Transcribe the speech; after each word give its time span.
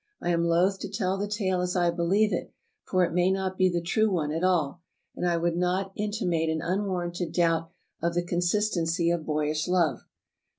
I 0.19 0.29
am 0.31 0.43
loath 0.45 0.79
to 0.79 0.89
tell 0.89 1.19
the 1.19 1.27
tale 1.27 1.61
as 1.61 1.75
I 1.75 1.91
believe 1.91 2.33
it, 2.33 2.51
for 2.85 3.05
it 3.05 3.13
may 3.13 3.29
not 3.29 3.55
be 3.55 3.69
the 3.69 3.83
true 3.83 4.09
one 4.09 4.31
at 4.31 4.43
all, 4.43 4.81
and 5.15 5.29
I 5.29 5.37
would 5.37 5.55
not 5.55 5.91
intimate 5.95 6.49
an 6.49 6.59
unwarranted 6.59 7.31
doubt 7.31 7.69
of 8.01 8.15
the 8.15 8.25
consistency 8.25 9.11
of 9.11 9.27
boyish 9.27 9.67
love. 9.67 10.05